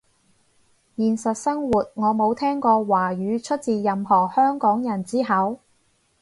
[0.97, 5.59] 現實生活我冇聽過華語出自任何香港人之口